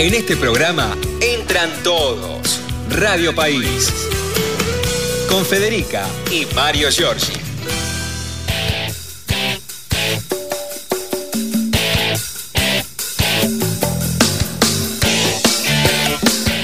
En 0.00 0.14
este 0.14 0.34
programa 0.34 0.96
entran 1.20 1.70
todos. 1.82 2.58
Radio 2.88 3.34
País. 3.34 3.92
Con 5.28 5.44
Federica 5.44 6.06
y 6.32 6.46
Mario 6.54 6.88
Giorgi. 6.90 7.39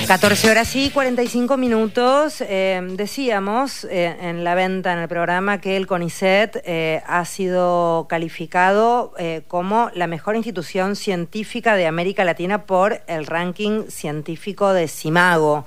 14 0.07 0.51
horas 0.51 0.77
y 0.77 0.91
45 0.91 1.57
minutos. 1.57 2.41
Eh, 2.41 2.81
decíamos 2.93 3.83
eh, 3.85 4.17
en 4.21 4.45
la 4.45 4.55
venta 4.55 4.93
en 4.93 5.01
el 5.01 5.09
programa 5.09 5.61
que 5.61 5.77
el 5.77 5.89
CONICET 5.89 6.63
eh, 6.65 7.03
ha 7.07 7.25
sido 7.25 8.07
calificado 8.09 9.13
como 9.49 9.91
la 9.95 10.07
mejor 10.07 10.37
institución 10.37 10.95
científica 10.95 11.75
de 11.75 11.87
América 11.87 12.25
Latina 12.25 12.67
por 12.67 13.01
el 13.09 13.27
ranking 13.27 13.89
científico 13.89 14.73
de 14.73 14.87
Simago. 14.87 15.65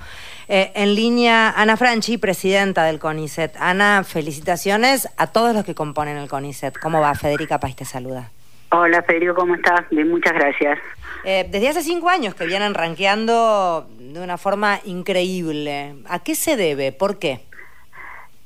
en 0.47 0.95
línea, 0.95 1.49
Ana 1.49 1.75
Franchi, 1.75 2.17
presidenta 2.17 2.83
del 2.85 2.99
CONICET. 2.99 3.57
Ana, 3.59 4.05
felicitaciones 4.05 5.09
a 5.17 5.27
todos 5.27 5.53
los 5.53 5.65
que 5.65 5.75
componen 5.75 6.15
el 6.15 6.29
CONICET. 6.29 6.77
¿Cómo 6.79 7.01
va? 7.01 7.13
Federica 7.13 7.59
País 7.59 7.75
te 7.75 7.85
saluda. 7.85 8.31
Hola 8.71 9.01
Federico, 9.01 9.33
¿cómo 9.33 9.55
estás? 9.55 9.81
Bien, 9.89 10.09
muchas 10.09 10.33
gracias. 10.33 10.79
desde 11.23 11.69
hace 11.69 11.81
cinco 11.81 12.09
años 12.09 12.35
que 12.35 12.45
vienen 12.45 12.73
rankeando 12.73 13.87
de 13.97 14.19
una 14.19 14.37
forma 14.37 14.79
increíble. 14.85 15.95
¿A 16.07 16.19
qué 16.19 16.35
se 16.35 16.55
debe? 16.55 16.91
¿Por 16.91 17.17
qué? 17.17 17.41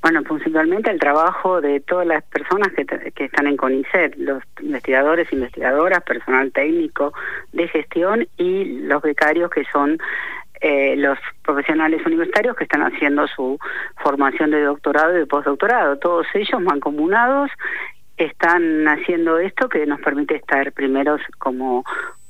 Bueno, 0.01 0.21
principalmente 0.23 0.91
el 0.91 0.99
trabajo 0.99 1.61
de 1.61 1.79
todas 1.79 2.05
las 2.05 2.23
personas 2.25 2.69
que, 2.73 2.85
que 2.85 3.23
están 3.25 3.47
en 3.47 3.55
CONICET, 3.55 4.15
los 4.17 4.43
investigadores, 4.61 5.31
investigadoras, 5.31 6.03
personal 6.03 6.51
técnico 6.51 7.13
de 7.53 7.69
gestión 7.69 8.27
y 8.37 8.81
los 8.81 9.01
becarios 9.01 9.49
que 9.49 9.63
son 9.71 9.97
eh, 10.65 10.95
los 10.95 11.17
profesionales 11.43 12.05
universitarios 12.05 12.55
que 12.55 12.63
están 12.63 12.83
haciendo 12.83 13.27
su 13.27 13.59
formación 13.97 14.52
de 14.52 14.61
doctorado 14.61 15.13
y 15.13 15.19
de 15.19 15.25
postdoctorado. 15.25 15.97
Todos 15.97 16.25
ellos 16.33 16.61
mancomunados 16.61 17.52
están 18.17 18.88
haciendo 18.88 19.39
esto 19.39 19.69
que 19.69 19.86
nos 19.86 20.00
permite 20.02 20.36
estar 20.36 20.72
primeros 20.72 21.22
como 21.39 21.83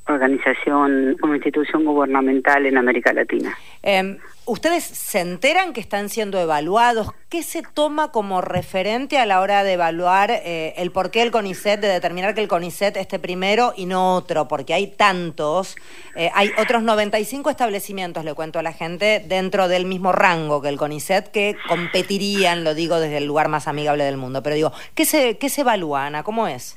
organización, 0.06 1.16
como 1.20 1.34
institución 1.34 1.84
gubernamental 1.84 2.66
en 2.66 2.76
América 2.76 3.12
Latina. 3.12 3.56
Eh, 3.82 4.18
¿Ustedes 4.46 4.84
se 4.84 5.20
enteran 5.20 5.72
que 5.72 5.80
están 5.80 6.10
siendo 6.10 6.38
evaluados? 6.38 7.08
¿Qué 7.30 7.42
se 7.42 7.62
toma 7.62 8.12
como 8.12 8.42
referente 8.42 9.16
a 9.16 9.24
la 9.24 9.40
hora 9.40 9.64
de 9.64 9.72
evaluar 9.72 10.30
eh, 10.30 10.74
el 10.76 10.92
por 10.92 11.10
qué 11.10 11.22
el 11.22 11.30
CONICET, 11.30 11.80
de 11.80 11.88
determinar 11.88 12.34
que 12.34 12.42
el 12.42 12.48
CONICET 12.48 12.98
esté 12.98 13.18
primero 13.18 13.72
y 13.74 13.86
no 13.86 14.14
otro? 14.14 14.46
Porque 14.46 14.74
hay 14.74 14.88
tantos, 14.88 15.76
eh, 16.14 16.30
hay 16.34 16.50
otros 16.58 16.82
95 16.82 17.48
establecimientos, 17.48 18.22
le 18.22 18.34
cuento 18.34 18.58
a 18.58 18.62
la 18.62 18.74
gente, 18.74 19.24
dentro 19.26 19.66
del 19.66 19.86
mismo 19.86 20.12
rango 20.12 20.60
que 20.60 20.68
el 20.68 20.76
CONICET, 20.76 21.30
que 21.30 21.56
competirían, 21.66 22.64
lo 22.64 22.74
digo 22.74 23.00
desde 23.00 23.16
el 23.16 23.24
lugar 23.24 23.48
más 23.48 23.66
amigable 23.66 24.04
del 24.04 24.18
mundo. 24.18 24.42
Pero 24.42 24.56
digo, 24.56 24.72
¿qué 24.94 25.06
se, 25.06 25.38
qué 25.38 25.48
se 25.48 25.62
evalúa, 25.62 26.04
Ana? 26.04 26.22
¿Cómo 26.22 26.48
es? 26.48 26.74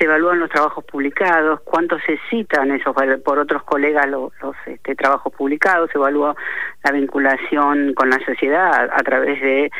Se 0.00 0.06
evalúan 0.06 0.40
los 0.40 0.48
trabajos 0.48 0.82
publicados, 0.84 1.60
cuántos 1.60 2.00
se 2.06 2.18
citan 2.30 2.70
esos 2.70 2.96
por 3.22 3.38
otros 3.38 3.62
colegas 3.64 4.08
los, 4.08 4.32
este, 4.64 4.94
trabajos 4.94 5.30
publicados, 5.30 5.90
se 5.92 5.98
evalúa 5.98 6.34
la 6.82 6.92
vinculación 6.92 7.92
con 7.92 8.08
la 8.08 8.18
sociedad 8.24 8.88
a, 8.90 9.02
través 9.02 9.42
de 9.42 9.70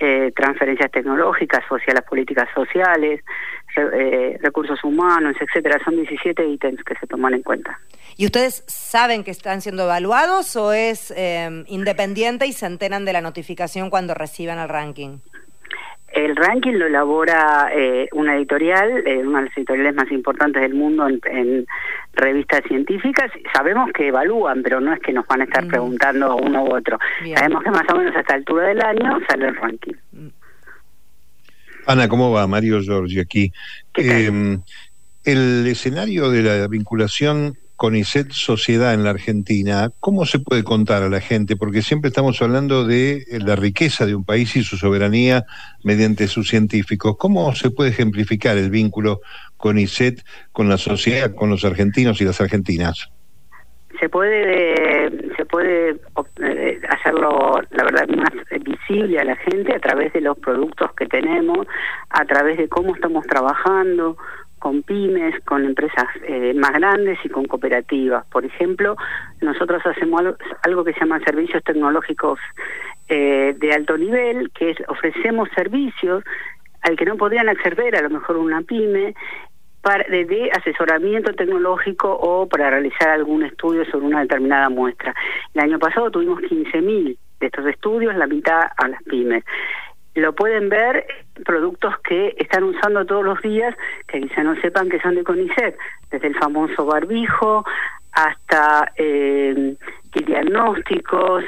eh, 0.00 0.32
transferencias 0.34 0.90
tecnológicas, 0.90 1.64
sociales, 1.68 2.02
políticas 2.10 2.48
sociales, 2.56 3.22
eh, 3.76 4.36
recursos 4.42 4.82
humanos, 4.82 5.36
etcétera. 5.38 5.78
Son 5.84 5.94
17 5.94 6.44
ítems 6.44 6.82
que 6.82 6.96
se 6.96 7.06
toman 7.06 7.34
en 7.34 7.44
cuenta. 7.44 7.78
¿Y 8.16 8.26
ustedes 8.26 8.64
saben 8.66 9.22
que 9.22 9.30
están 9.30 9.60
siendo 9.60 9.84
evaluados 9.84 10.56
o 10.56 10.72
es 10.72 11.12
eh, 11.16 11.62
independiente 11.68 12.48
y 12.48 12.52
se 12.52 12.66
enteran 12.66 13.04
de 13.04 13.12
la 13.12 13.20
notificación 13.20 13.90
cuando 13.90 14.14
reciban 14.14 14.58
el 14.58 14.68
ranking? 14.68 15.18
El 16.12 16.36
ranking 16.36 16.72
lo 16.72 16.86
elabora 16.86 17.70
eh, 17.72 18.08
una 18.12 18.36
editorial, 18.36 19.06
eh, 19.06 19.18
una 19.18 19.40
de 19.40 19.44
las 19.46 19.58
editoriales 19.58 19.94
más 19.94 20.10
importantes 20.10 20.62
del 20.62 20.74
mundo 20.74 21.06
en, 21.06 21.66
revistas 22.14 22.62
científicas. 22.66 23.30
Sabemos 23.54 23.90
que 23.92 24.08
evalúan, 24.08 24.62
pero 24.62 24.80
no 24.80 24.92
es 24.92 25.00
que 25.00 25.12
nos 25.12 25.26
van 25.26 25.42
a 25.42 25.44
estar 25.44 25.64
mm. 25.64 25.68
preguntando 25.68 26.36
uno 26.36 26.64
u 26.64 26.74
otro. 26.74 26.98
Sabemos 27.34 27.62
que 27.62 27.70
más 27.70 27.88
o 27.92 27.96
menos 27.96 28.16
a 28.16 28.20
esta 28.20 28.34
altura 28.34 28.68
del 28.68 28.82
año 28.82 29.18
sale 29.28 29.48
el 29.48 29.56
ranking. 29.56 29.94
Ana, 31.86 32.08
¿cómo 32.08 32.32
va? 32.32 32.46
Mario 32.46 32.80
Giorgi 32.80 33.20
aquí. 33.20 33.52
Eh, 33.96 34.58
el 35.24 35.66
escenario 35.66 36.30
de 36.30 36.42
la 36.42 36.68
vinculación 36.68 37.56
CONICET 37.78 38.32
Sociedad 38.32 38.92
en 38.92 39.04
la 39.04 39.10
Argentina, 39.10 39.92
¿cómo 40.00 40.26
se 40.26 40.40
puede 40.40 40.64
contar 40.64 41.04
a 41.04 41.08
la 41.08 41.20
gente? 41.20 41.54
Porque 41.54 41.80
siempre 41.80 42.08
estamos 42.08 42.42
hablando 42.42 42.84
de 42.84 43.22
la 43.30 43.54
riqueza 43.54 44.04
de 44.04 44.16
un 44.16 44.24
país 44.24 44.56
y 44.56 44.64
su 44.64 44.76
soberanía 44.76 45.44
mediante 45.84 46.26
sus 46.26 46.48
científicos. 46.48 47.16
¿Cómo 47.16 47.54
se 47.54 47.70
puede 47.70 47.90
ejemplificar 47.90 48.58
el 48.58 48.70
vínculo 48.70 49.20
CONICET 49.56 50.24
con 50.50 50.68
la 50.68 50.76
sociedad, 50.76 51.32
con 51.32 51.50
los 51.50 51.64
argentinos 51.64 52.20
y 52.20 52.24
las 52.24 52.40
argentinas? 52.40 53.12
Se 54.00 54.08
puede, 54.08 55.34
se 55.36 55.44
puede 55.44 56.00
eh, 56.42 56.80
hacerlo, 56.88 57.60
la 57.70 57.84
verdad, 57.84 58.08
más 58.08 58.32
visible 58.60 59.20
a 59.20 59.24
la 59.24 59.36
gente 59.36 59.72
a 59.72 59.78
través 59.78 60.12
de 60.14 60.20
los 60.20 60.36
productos 60.38 60.92
que 60.94 61.06
tenemos, 61.06 61.64
a 62.10 62.24
través 62.24 62.58
de 62.58 62.68
cómo 62.68 62.96
estamos 62.96 63.24
trabajando, 63.28 64.16
con 64.58 64.82
pymes, 64.82 65.34
con 65.44 65.64
empresas 65.64 66.06
eh, 66.26 66.54
más 66.54 66.72
grandes 66.72 67.18
y 67.24 67.28
con 67.28 67.44
cooperativas. 67.46 68.26
Por 68.26 68.44
ejemplo, 68.44 68.96
nosotros 69.40 69.82
hacemos 69.86 70.22
algo, 70.62 70.84
que 70.84 70.92
se 70.92 71.00
llama 71.00 71.20
servicios 71.20 71.62
tecnológicos 71.64 72.38
eh, 73.08 73.54
de 73.58 73.72
alto 73.72 73.96
nivel, 73.96 74.50
que 74.52 74.70
es 74.70 74.76
ofrecemos 74.88 75.48
servicios 75.54 76.24
al 76.82 76.96
que 76.96 77.04
no 77.04 77.16
podrían 77.16 77.48
acceder 77.48 77.96
a 77.96 78.02
lo 78.02 78.10
mejor 78.10 78.36
una 78.36 78.62
pyme 78.62 79.14
para, 79.82 80.04
de, 80.04 80.50
asesoramiento 80.52 81.32
tecnológico 81.32 82.12
o 82.12 82.48
para 82.48 82.70
realizar 82.70 83.08
algún 83.08 83.42
estudio 83.44 83.84
sobre 83.86 84.06
una 84.06 84.20
determinada 84.20 84.68
muestra. 84.68 85.14
El 85.54 85.62
año 85.62 85.78
pasado 85.78 86.10
tuvimos 86.10 86.40
15.000 86.40 87.16
de 87.40 87.46
estos 87.46 87.66
estudios, 87.66 88.14
la 88.16 88.26
mitad 88.26 88.62
a 88.76 88.88
las 88.88 89.02
pymes 89.04 89.44
lo 90.18 90.34
pueden 90.34 90.68
ver 90.68 91.06
productos 91.44 91.98
que 92.00 92.34
están 92.38 92.64
usando 92.64 93.04
todos 93.06 93.24
los 93.24 93.40
días, 93.42 93.74
que 94.06 94.20
quizá 94.20 94.42
no 94.42 94.54
sepan 94.60 94.88
que 94.88 95.00
son 95.00 95.14
de 95.14 95.24
CONICET, 95.24 95.76
desde 96.10 96.28
el 96.28 96.34
famoso 96.36 96.86
barbijo 96.86 97.64
hasta 98.12 98.92
eh, 98.96 99.76
diagnósticos, 100.12 101.44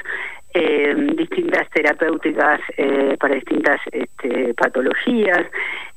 eh, 0.55 0.95
distintas 1.17 1.69
terapéuticas 1.71 2.61
eh, 2.77 3.17
para 3.19 3.35
distintas 3.37 3.81
este, 3.93 4.55
patologías, 4.55 5.47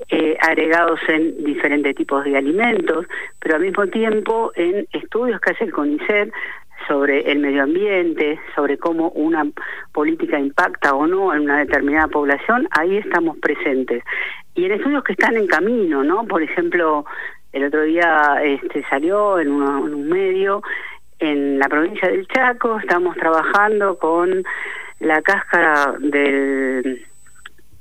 eh, 0.09 0.37
agregados 0.41 0.99
en 1.07 1.43
diferentes 1.43 1.95
tipos 1.95 2.23
de 2.23 2.37
alimentos, 2.37 3.05
pero 3.39 3.55
al 3.55 3.61
mismo 3.61 3.87
tiempo 3.87 4.51
en 4.55 4.87
estudios 4.91 5.39
que 5.41 5.51
hace 5.51 5.65
el 5.65 5.71
CONICET 5.71 6.31
sobre 6.87 7.31
el 7.31 7.39
medio 7.39 7.63
ambiente, 7.63 8.39
sobre 8.55 8.77
cómo 8.77 9.09
una 9.09 9.45
política 9.93 10.39
impacta 10.39 10.93
o 10.93 11.07
no 11.07 11.33
en 11.33 11.41
una 11.41 11.59
determinada 11.59 12.07
población, 12.07 12.67
ahí 12.71 12.97
estamos 12.97 13.37
presentes. 13.39 14.03
Y 14.55 14.65
en 14.65 14.73
estudios 14.73 15.03
que 15.03 15.13
están 15.13 15.37
en 15.37 15.47
camino, 15.47 16.03
¿no? 16.03 16.25
Por 16.25 16.43
ejemplo, 16.43 17.05
el 17.53 17.65
otro 17.65 17.83
día 17.83 18.39
este, 18.43 18.83
salió 18.89 19.39
en, 19.39 19.47
en 19.47 19.61
un 19.61 20.09
medio 20.09 20.61
en 21.19 21.57
la 21.57 21.69
provincia 21.69 22.09
del 22.09 22.27
Chaco, 22.27 22.79
estamos 22.79 23.15
trabajando 23.15 23.97
con 23.97 24.43
la 24.99 25.21
cáscara 25.21 25.95
del 25.99 27.05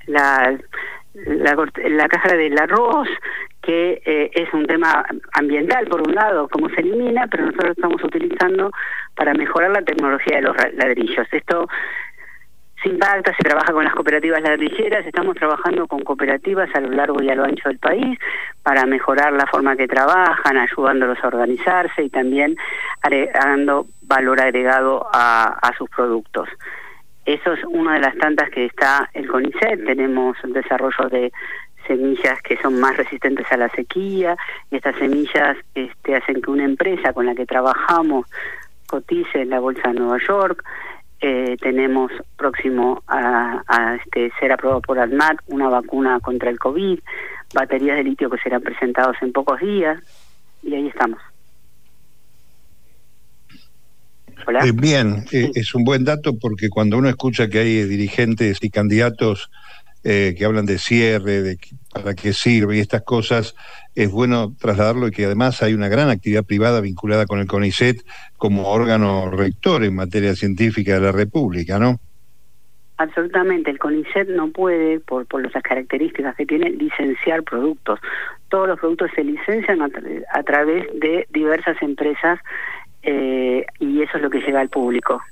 la 0.06 0.58
la, 1.14 1.56
la 1.88 2.08
cáscara 2.08 2.36
del 2.36 2.58
arroz, 2.58 3.08
que 3.62 4.02
eh, 4.04 4.30
es 4.34 4.52
un 4.52 4.66
tema 4.66 5.04
ambiental, 5.32 5.86
por 5.86 6.06
un 6.06 6.14
lado, 6.14 6.48
cómo 6.48 6.68
se 6.70 6.80
elimina, 6.80 7.26
pero 7.28 7.46
nosotros 7.46 7.76
estamos 7.76 8.02
utilizando 8.02 8.70
para 9.14 9.34
mejorar 9.34 9.70
la 9.70 9.82
tecnología 9.82 10.36
de 10.36 10.42
los 10.42 10.56
ladrillos. 10.74 11.26
Esto 11.30 11.68
se 12.82 12.88
impacta, 12.88 13.32
se 13.36 13.44
trabaja 13.44 13.72
con 13.72 13.84
las 13.84 13.94
cooperativas 13.94 14.42
ladrilleras, 14.42 15.06
estamos 15.06 15.36
trabajando 15.36 15.86
con 15.86 16.02
cooperativas 16.02 16.68
a 16.74 16.80
lo 16.80 16.90
largo 16.90 17.22
y 17.22 17.30
a 17.30 17.36
lo 17.36 17.44
ancho 17.44 17.68
del 17.68 17.78
país 17.78 18.18
para 18.64 18.86
mejorar 18.86 19.32
la 19.32 19.46
forma 19.46 19.76
que 19.76 19.86
trabajan, 19.86 20.56
ayudándolos 20.56 21.18
a 21.22 21.28
organizarse 21.28 22.02
y 22.02 22.10
también 22.10 22.56
dando 23.34 23.86
valor 24.02 24.40
agregado 24.40 25.08
a 25.12 25.72
sus 25.78 25.88
productos. 25.90 26.48
Eso 27.24 27.52
es 27.52 27.64
una 27.64 27.94
de 27.94 28.00
las 28.00 28.16
tantas 28.16 28.50
que 28.50 28.66
está 28.66 29.08
el 29.14 29.28
CONICET. 29.28 29.84
Tenemos 29.84 30.36
el 30.42 30.52
desarrollo 30.52 31.08
de 31.08 31.32
semillas 31.86 32.40
que 32.42 32.56
son 32.58 32.80
más 32.80 32.96
resistentes 32.96 33.46
a 33.50 33.56
la 33.56 33.68
sequía 33.70 34.36
y 34.70 34.76
estas 34.76 34.96
semillas 34.96 35.56
este, 35.74 36.16
hacen 36.16 36.42
que 36.42 36.50
una 36.50 36.64
empresa 36.64 37.12
con 37.12 37.26
la 37.26 37.34
que 37.34 37.46
trabajamos 37.46 38.26
cotice 38.86 39.42
en 39.42 39.50
la 39.50 39.60
bolsa 39.60 39.88
de 39.88 39.94
Nueva 39.94 40.18
York. 40.26 40.64
Eh, 41.20 41.56
tenemos 41.60 42.10
próximo 42.36 43.02
a, 43.06 43.96
este, 43.96 44.32
ser 44.40 44.50
aprobado 44.50 44.80
por 44.80 44.98
ADMAT 44.98 45.38
una 45.46 45.68
vacuna 45.68 46.18
contra 46.18 46.50
el 46.50 46.58
COVID, 46.58 46.98
baterías 47.54 47.96
de 47.96 48.04
litio 48.04 48.28
que 48.28 48.38
serán 48.38 48.62
presentados 48.62 49.16
en 49.22 49.32
pocos 49.32 49.60
días 49.60 50.02
y 50.62 50.74
ahí 50.74 50.88
estamos. 50.88 51.20
Eh, 54.64 54.72
bien, 54.72 55.24
eh, 55.32 55.50
es 55.54 55.74
un 55.74 55.84
buen 55.84 56.04
dato 56.04 56.38
porque 56.38 56.68
cuando 56.68 56.98
uno 56.98 57.08
escucha 57.08 57.48
que 57.48 57.58
hay 57.58 57.84
dirigentes 57.84 58.58
y 58.62 58.70
candidatos 58.70 59.50
eh, 60.04 60.34
que 60.36 60.44
hablan 60.44 60.66
de 60.66 60.78
cierre, 60.78 61.42
de 61.42 61.58
para 61.92 62.14
qué 62.14 62.32
sirve 62.32 62.76
y 62.76 62.80
estas 62.80 63.02
cosas, 63.02 63.54
es 63.94 64.10
bueno 64.10 64.54
trasladarlo 64.58 65.08
y 65.08 65.10
que 65.10 65.26
además 65.26 65.62
hay 65.62 65.74
una 65.74 65.88
gran 65.88 66.08
actividad 66.08 66.44
privada 66.44 66.80
vinculada 66.80 67.26
con 67.26 67.38
el 67.38 67.46
CONICET 67.46 68.04
como 68.36 68.68
órgano 68.68 69.30
rector 69.30 69.84
en 69.84 69.94
materia 69.94 70.34
científica 70.34 70.94
de 70.94 71.00
la 71.00 71.12
República, 71.12 71.78
¿no? 71.78 72.00
Absolutamente, 73.02 73.70
el 73.70 73.78
CONICET 73.78 74.28
no 74.28 74.50
puede, 74.50 75.00
por, 75.00 75.26
por 75.26 75.42
las 75.42 75.62
características 75.62 76.36
que 76.36 76.46
tiene, 76.46 76.70
licenciar 76.70 77.42
productos. 77.42 77.98
Todos 78.48 78.68
los 78.68 78.78
productos 78.78 79.10
se 79.16 79.24
licencian 79.24 79.82
a, 79.82 80.42
través 80.44 80.86
de 81.00 81.26
diversas 81.30 81.82
empresas 81.82 82.38
eh, 83.02 83.64
y 83.78 84.02
eso 84.02 84.16
es 84.16 84.22
lo 84.22 84.30
que 84.30 84.40
llega 84.40 84.60
al 84.60 84.68
público. 84.68 85.22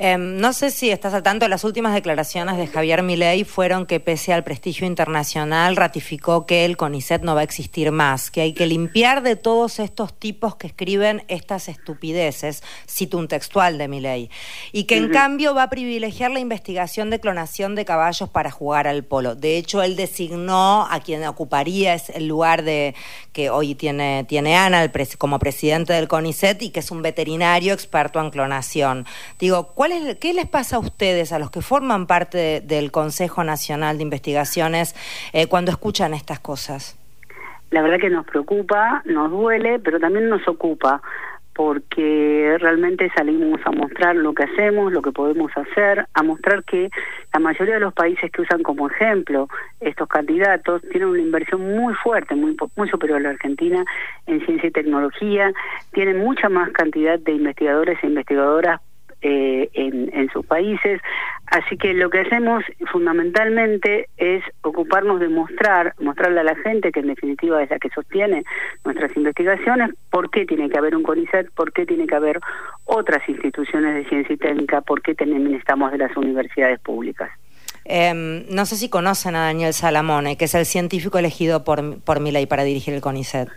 Em, 0.00 0.36
no 0.36 0.52
sé 0.52 0.70
si 0.70 0.90
estás 0.90 1.12
al 1.12 1.24
tanto, 1.24 1.48
las 1.48 1.64
últimas 1.64 1.92
declaraciones 1.92 2.56
de 2.56 2.68
Javier 2.68 3.02
Milei 3.02 3.42
fueron 3.42 3.84
que 3.84 3.98
pese 3.98 4.32
al 4.32 4.44
prestigio 4.44 4.86
internacional 4.86 5.74
ratificó 5.74 6.46
que 6.46 6.64
el 6.64 6.76
CONICET 6.76 7.22
no 7.22 7.34
va 7.34 7.40
a 7.40 7.44
existir 7.44 7.90
más, 7.90 8.30
que 8.30 8.42
hay 8.42 8.52
que 8.52 8.66
limpiar 8.66 9.24
de 9.24 9.34
todos 9.34 9.80
estos 9.80 10.16
tipos 10.16 10.54
que 10.54 10.68
escriben 10.68 11.24
estas 11.26 11.68
estupideces, 11.68 12.62
cito 12.88 13.18
un 13.18 13.26
textual 13.26 13.76
de 13.76 13.88
Milei, 13.88 14.30
y 14.70 14.84
que 14.84 14.98
en 14.98 15.08
cambio 15.10 15.52
va 15.52 15.64
a 15.64 15.70
privilegiar 15.70 16.30
la 16.30 16.38
investigación 16.38 17.10
de 17.10 17.18
clonación 17.18 17.74
de 17.74 17.84
caballos 17.84 18.28
para 18.28 18.52
jugar 18.52 18.86
al 18.86 19.02
polo. 19.02 19.34
De 19.34 19.56
hecho, 19.56 19.82
él 19.82 19.96
designó 19.96 20.86
a 20.88 21.00
quien 21.00 21.26
ocuparía 21.26 21.96
el 22.14 22.28
lugar 22.28 22.62
de 22.62 22.94
que 23.32 23.50
hoy 23.50 23.74
tiene, 23.74 24.24
tiene 24.28 24.56
Ana 24.56 24.92
como 25.18 25.40
presidente 25.40 25.92
del 25.92 26.06
CONICET 26.06 26.62
y 26.62 26.70
que 26.70 26.80
es 26.80 26.92
un 26.92 27.02
veterinario 27.02 27.74
experto 27.74 28.20
en 28.20 28.30
clonación. 28.30 29.04
Digo, 29.40 29.72
¿cuál 29.74 29.87
¿qué 30.20 30.34
les 30.34 30.48
pasa 30.48 30.76
a 30.76 30.78
ustedes, 30.78 31.32
a 31.32 31.38
los 31.38 31.50
que 31.50 31.62
forman 31.62 32.06
parte 32.06 32.60
del 32.60 32.90
Consejo 32.90 33.44
Nacional 33.44 33.96
de 33.96 34.02
Investigaciones, 34.02 34.94
eh, 35.32 35.46
cuando 35.46 35.70
escuchan 35.70 36.14
estas 36.14 36.40
cosas? 36.40 36.98
La 37.70 37.82
verdad 37.82 37.98
que 37.98 38.10
nos 38.10 38.26
preocupa, 38.26 39.02
nos 39.04 39.30
duele, 39.30 39.78
pero 39.78 39.98
también 39.98 40.28
nos 40.28 40.46
ocupa 40.48 41.02
porque 41.54 42.56
realmente 42.60 43.10
salimos 43.16 43.60
a 43.64 43.72
mostrar 43.72 44.14
lo 44.14 44.32
que 44.32 44.44
hacemos, 44.44 44.92
lo 44.92 45.02
que 45.02 45.10
podemos 45.10 45.50
hacer, 45.56 46.06
a 46.14 46.22
mostrar 46.22 46.62
que 46.62 46.88
la 47.34 47.40
mayoría 47.40 47.74
de 47.74 47.80
los 47.80 47.92
países 47.92 48.30
que 48.30 48.42
usan 48.42 48.62
como 48.62 48.88
ejemplo 48.88 49.48
estos 49.80 50.06
candidatos 50.06 50.82
tienen 50.92 51.08
una 51.08 51.20
inversión 51.20 51.76
muy 51.76 51.94
fuerte, 51.94 52.36
muy, 52.36 52.56
muy 52.76 52.88
superior 52.88 53.18
a 53.18 53.22
la 53.22 53.30
Argentina 53.30 53.84
en 54.26 54.44
ciencia 54.46 54.68
y 54.68 54.70
tecnología, 54.70 55.52
tienen 55.92 56.18
mucha 56.18 56.48
más 56.48 56.70
cantidad 56.70 57.18
de 57.18 57.32
investigadores 57.32 57.98
e 58.04 58.06
investigadoras 58.06 58.80
eh, 59.22 59.68
en, 59.74 60.28
sus 60.32 60.44
países. 60.44 61.00
Así 61.46 61.76
que 61.76 61.94
lo 61.94 62.10
que 62.10 62.20
hacemos 62.20 62.62
fundamentalmente 62.92 64.08
es 64.16 64.44
ocuparnos 64.62 65.20
de 65.20 65.28
mostrar, 65.28 65.94
mostrarle 65.98 66.40
a 66.40 66.44
la 66.44 66.54
gente, 66.56 66.92
que 66.92 67.00
en 67.00 67.08
definitiva 67.08 67.62
es 67.62 67.70
la 67.70 67.78
que 67.78 67.88
sostiene 67.90 68.44
nuestras 68.84 69.16
investigaciones, 69.16 69.90
por 70.10 70.30
qué 70.30 70.44
tiene 70.44 70.68
que 70.68 70.76
haber 70.78 70.94
un 70.94 71.02
CONICET, 71.02 71.50
por 71.52 71.72
qué 71.72 71.86
tiene 71.86 72.06
que 72.06 72.14
haber 72.14 72.40
otras 72.84 73.26
instituciones 73.28 73.94
de 73.94 74.08
ciencia 74.08 74.34
y 74.34 74.38
técnica, 74.38 74.82
por 74.82 75.00
qué 75.02 75.14
necesitamos 75.24 75.92
de 75.92 75.98
las 75.98 76.16
universidades 76.16 76.78
públicas. 76.80 77.30
Em, 77.84 78.44
no 78.50 78.66
sé 78.66 78.76
si 78.76 78.90
conocen 78.90 79.34
a 79.34 79.46
Daniel 79.46 79.72
Salamone, 79.72 80.36
que 80.36 80.44
es 80.44 80.54
el 80.54 80.66
científico 80.66 81.18
elegido 81.18 81.64
por, 81.64 82.00
por 82.00 82.20
ley 82.20 82.46
para 82.46 82.64
dirigir 82.64 82.92
el 82.92 83.00
CONICET. 83.00 83.48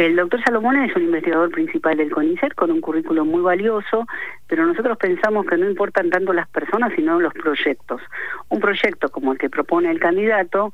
El 0.00 0.16
doctor 0.16 0.42
Salomón 0.42 0.78
es 0.78 0.96
un 0.96 1.02
investigador 1.02 1.50
principal 1.50 1.94
del 1.98 2.10
CONICET 2.10 2.54
con 2.54 2.70
un 2.70 2.80
currículo 2.80 3.26
muy 3.26 3.42
valioso, 3.42 4.06
pero 4.46 4.64
nosotros 4.64 4.96
pensamos 4.96 5.44
que 5.44 5.58
no 5.58 5.68
importan 5.68 6.08
tanto 6.08 6.32
las 6.32 6.48
personas, 6.48 6.94
sino 6.96 7.20
los 7.20 7.34
proyectos. 7.34 8.00
Un 8.48 8.60
proyecto 8.60 9.10
como 9.10 9.32
el 9.32 9.38
que 9.38 9.50
propone 9.50 9.90
el 9.90 10.00
candidato 10.00 10.72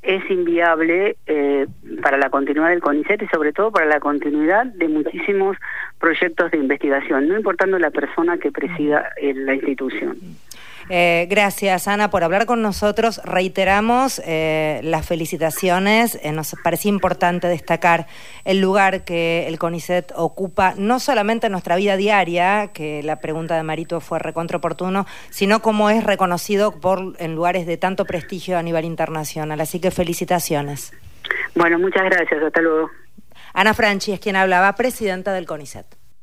es 0.00 0.22
inviable 0.30 1.16
eh, 1.26 1.66
para 2.02 2.18
la 2.18 2.30
continuidad 2.30 2.68
del 2.68 2.80
CONICET 2.80 3.20
y 3.22 3.26
sobre 3.26 3.52
todo 3.52 3.72
para 3.72 3.86
la 3.86 3.98
continuidad 3.98 4.66
de 4.66 4.86
muchísimos 4.86 5.56
proyectos 5.98 6.52
de 6.52 6.58
investigación, 6.58 7.26
no 7.26 7.36
importando 7.36 7.80
la 7.80 7.90
persona 7.90 8.38
que 8.38 8.52
presida 8.52 9.10
eh, 9.20 9.34
la 9.34 9.54
institución. 9.54 10.16
Eh, 10.90 11.26
gracias, 11.28 11.86
Ana, 11.86 12.10
por 12.10 12.24
hablar 12.24 12.46
con 12.46 12.62
nosotros. 12.62 13.20
Reiteramos 13.24 14.22
eh, 14.24 14.80
las 14.82 15.06
felicitaciones. 15.06 16.18
Eh, 16.22 16.32
nos 16.32 16.56
parece 16.62 16.88
importante 16.88 17.46
destacar 17.46 18.06
el 18.44 18.60
lugar 18.60 19.04
que 19.04 19.46
el 19.46 19.58
CONICET 19.58 20.12
ocupa, 20.16 20.74
no 20.76 20.98
solamente 20.98 21.46
en 21.46 21.52
nuestra 21.52 21.76
vida 21.76 21.96
diaria, 21.96 22.70
que 22.72 23.02
la 23.02 23.20
pregunta 23.20 23.56
de 23.56 23.62
Marito 23.62 24.00
fue 24.00 24.18
recontraoportuno, 24.18 25.06
sino 25.30 25.60
como 25.60 25.90
es 25.90 26.04
reconocido 26.04 26.80
por 26.80 27.14
en 27.18 27.34
lugares 27.34 27.66
de 27.66 27.76
tanto 27.76 28.04
prestigio 28.04 28.58
a 28.58 28.62
nivel 28.62 28.84
internacional. 28.84 29.60
Así 29.60 29.80
que 29.80 29.90
felicitaciones. 29.90 30.92
Bueno, 31.54 31.78
muchas 31.78 32.04
gracias. 32.04 32.42
Hasta 32.42 32.60
luego. 32.60 32.90
Ana 33.52 33.74
Franchi 33.74 34.12
es 34.12 34.20
quien 34.20 34.36
hablaba, 34.36 34.74
presidenta 34.74 35.32
del 35.32 35.46
CONICET. 35.46 35.86